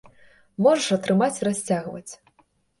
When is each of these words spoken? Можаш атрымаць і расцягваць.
Можаш 0.67 0.87
атрымаць 0.97 1.37
і 1.43 1.47
расцягваць. 1.51 2.11